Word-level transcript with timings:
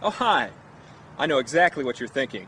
Oh, 0.00 0.10
hi. 0.10 0.50
I 1.18 1.26
know 1.26 1.38
exactly 1.38 1.82
what 1.82 1.98
you're 1.98 2.08
thinking. 2.08 2.46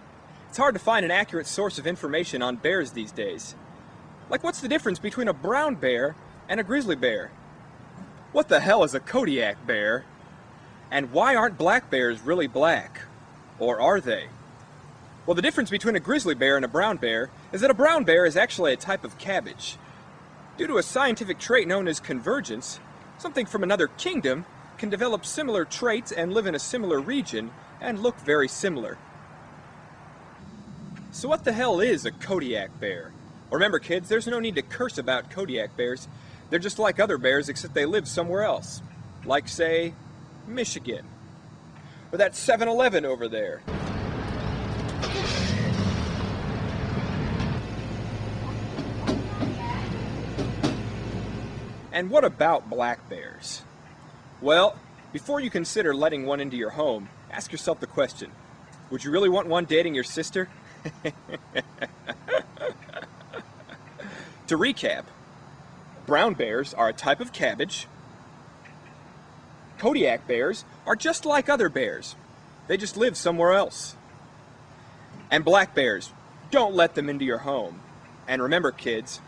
It's 0.49 0.59
hard 0.59 0.75
to 0.77 0.81
find 0.81 1.05
an 1.05 1.11
accurate 1.11 1.49
source 1.49 1.79
of 1.79 1.87
information 1.87 2.43
on 2.43 2.57
bears 2.57 2.93
these 2.93 3.11
days. 3.11 3.57
Like, 4.29 4.45
what's 4.45 4.61
the 4.61 4.69
difference 4.69 5.01
between 5.01 5.27
a 5.27 5.33
brown 5.33 5.75
bear 5.75 6.15
and 6.49 6.61
a 6.61 6.65
grizzly 6.65 6.95
bear? 6.95 7.33
What 8.31 8.49
the 8.49 8.61
hell 8.61 8.85
is 8.85 8.95
a 8.95 9.01
Kodiak 9.01 9.67
bear? 9.67 10.05
And 10.93 11.11
why 11.11 11.35
aren't 11.35 11.59
black 11.59 11.91
bears 11.91 12.21
really 12.21 12.47
black? 12.47 13.01
Or 13.59 13.81
are 13.81 14.01
they? 14.01 14.27
Well, 15.27 15.35
the 15.35 15.43
difference 15.43 15.71
between 15.71 15.97
a 15.97 16.01
grizzly 16.01 16.37
bear 16.37 16.55
and 16.55 16.65
a 16.65 16.69
brown 16.69 16.99
bear 16.99 17.31
is 17.53 17.63
that 17.63 17.71
a 17.71 17.75
brown 17.75 18.05
bear 18.05 18.27
is 18.27 18.37
actually 18.37 18.73
a 18.73 18.77
type 18.77 19.03
of 19.03 19.19
cabbage. 19.19 19.77
Due 20.57 20.69
to 20.69 20.79
a 20.79 20.85
scientific 20.85 21.41
trait 21.41 21.67
known 21.67 21.89
as 21.89 21.99
convergence, 21.99 22.79
something 23.19 23.47
from 23.47 23.65
another 23.65 23.89
kingdom 23.89 24.45
can 24.81 24.89
develop 24.89 25.27
similar 25.27 25.67
traits 25.67 26.11
and 26.11 26.33
live 26.33 26.47
in 26.47 26.55
a 26.55 26.59
similar 26.59 26.99
region 27.01 27.51
and 27.83 27.99
look 27.99 28.19
very 28.21 28.49
similar. 28.49 28.97
So 31.11 31.29
what 31.29 31.45
the 31.45 31.53
hell 31.53 31.81
is 31.81 32.07
a 32.07 32.11
Kodiak 32.11 32.81
bear? 32.81 33.13
Remember 33.51 33.79
kids, 33.79 34.09
there's 34.09 34.27
no 34.27 34.41
need 34.41 34.55
to 34.55 34.63
curse 34.63 34.97
about 34.97 35.31
Kodiak 35.31 35.77
bears. 35.77 36.09
They're 36.49 36.59
just 36.59 36.79
like 36.79 36.99
other 36.99 37.19
bears 37.19 37.51
except 37.51 37.75
they 37.75 37.85
live 37.85 38.09
somewhere 38.09 38.43
else. 38.43 38.81
Like 39.27 39.49
say, 39.49 39.93
Michigan. 40.49 41.05
Or 42.11 42.17
that 42.17 42.33
7-Eleven 42.33 43.05
over 43.05 43.29
there. 43.29 43.61
And 51.93 52.09
what 52.09 52.25
about 52.25 52.71
black 52.71 53.11
bears? 53.11 53.63
Well, 54.41 54.75
before 55.13 55.41
you 55.41 55.51
consider 55.51 55.95
letting 55.95 56.25
one 56.25 56.41
into 56.41 56.57
your 56.57 56.71
home, 56.71 57.11
ask 57.31 57.53
yourself 57.53 57.79
the 57.81 57.87
question, 57.87 58.31
would 58.91 59.05
you 59.05 59.11
really 59.11 59.29
want 59.29 59.49
one 59.49 59.67
dating 59.67 59.95
your 59.95 60.05
sister? 60.05 60.49
to 64.47 64.57
recap, 64.57 65.05
brown 66.07 66.33
bears 66.35 66.73
are 66.73 66.89
a 66.89 66.93
type 66.95 67.21
of 67.21 67.33
cabbage. 67.33 67.87
Kodiak 69.79 70.27
bears 70.27 70.65
are 70.87 70.97
just 70.97 71.27
like 71.27 71.51
other 71.51 71.69
bears. 71.69 72.17
They 72.67 72.79
just 72.79 72.97
live 72.97 73.19
somewhere 73.19 73.53
else. 73.53 73.95
And 75.31 75.45
black 75.45 75.75
bears, 75.75 76.13
don't 76.51 76.75
let 76.75 76.95
them 76.95 77.11
into 77.11 77.27
your 77.27 77.39
home. 77.39 77.81
And 78.27 78.41
remember 78.43 78.73
kids, 78.73 79.21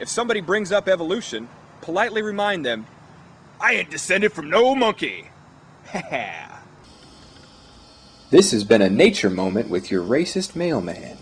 if 0.00 0.08
somebody 0.08 0.40
brings 0.40 0.72
up 0.72 0.88
evolution, 0.88 1.48
politely 1.80 2.22
remind 2.22 2.66
them, 2.66 2.86
I 3.62 3.74
ain't 3.74 3.90
descended 3.90 4.32
from 4.32 4.50
no 4.50 4.74
monkey. 4.74 5.30
This 8.30 8.52
has 8.52 8.64
been 8.64 8.80
a 8.80 8.88
nature 8.88 9.28
moment 9.28 9.68
with 9.68 9.90
your 9.90 10.02
racist 10.02 10.56
mailman. 10.56 11.18